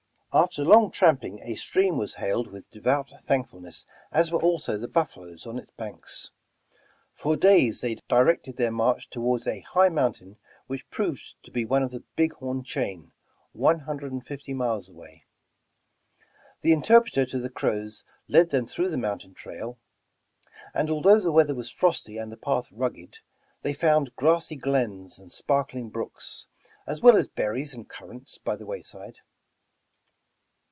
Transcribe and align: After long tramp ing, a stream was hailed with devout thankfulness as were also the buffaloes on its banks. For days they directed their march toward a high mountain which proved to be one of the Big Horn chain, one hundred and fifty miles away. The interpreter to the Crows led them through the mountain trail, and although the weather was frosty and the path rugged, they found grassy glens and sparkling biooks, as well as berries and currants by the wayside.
After 0.33 0.63
long 0.63 0.91
tramp 0.91 1.25
ing, 1.25 1.39
a 1.43 1.55
stream 1.55 1.97
was 1.97 2.13
hailed 2.13 2.47
with 2.53 2.69
devout 2.71 3.11
thankfulness 3.25 3.85
as 4.13 4.31
were 4.31 4.41
also 4.41 4.77
the 4.77 4.87
buffaloes 4.87 5.45
on 5.45 5.59
its 5.59 5.71
banks. 5.71 6.31
For 7.11 7.35
days 7.35 7.81
they 7.81 7.95
directed 8.07 8.55
their 8.55 8.71
march 8.71 9.09
toward 9.09 9.45
a 9.45 9.59
high 9.59 9.89
mountain 9.89 10.37
which 10.67 10.89
proved 10.89 11.35
to 11.43 11.51
be 11.51 11.65
one 11.65 11.83
of 11.83 11.91
the 11.91 12.05
Big 12.15 12.31
Horn 12.35 12.63
chain, 12.63 13.11
one 13.51 13.79
hundred 13.79 14.13
and 14.13 14.25
fifty 14.25 14.53
miles 14.53 14.87
away. 14.87 15.25
The 16.61 16.71
interpreter 16.71 17.25
to 17.25 17.39
the 17.39 17.49
Crows 17.49 18.05
led 18.29 18.51
them 18.51 18.65
through 18.65 18.87
the 18.89 18.97
mountain 18.97 19.33
trail, 19.33 19.79
and 20.73 20.89
although 20.89 21.19
the 21.19 21.33
weather 21.33 21.55
was 21.55 21.69
frosty 21.69 22.17
and 22.17 22.31
the 22.31 22.37
path 22.37 22.71
rugged, 22.71 23.19
they 23.63 23.73
found 23.73 24.15
grassy 24.15 24.55
glens 24.55 25.19
and 25.19 25.29
sparkling 25.29 25.91
biooks, 25.91 26.45
as 26.87 27.01
well 27.01 27.17
as 27.17 27.27
berries 27.27 27.73
and 27.73 27.89
currants 27.89 28.37
by 28.37 28.55
the 28.55 28.65
wayside. 28.65 29.19